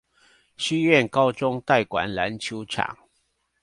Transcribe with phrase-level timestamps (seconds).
[0.57, 2.97] 西苑高中代管籃球場